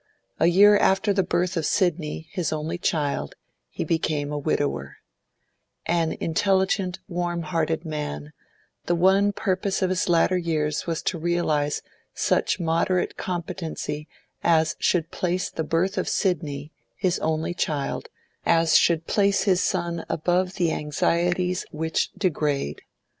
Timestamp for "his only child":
2.31-3.35